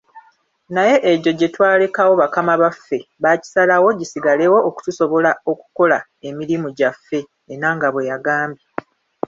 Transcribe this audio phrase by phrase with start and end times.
[0.73, 7.19] "Naye egyo gyetwalekawo bakama baffe baakisalawo gisigalewo okutusobozesa okukola emirimu gyaffe,”
[7.53, 8.65] Enanga bweyagambye.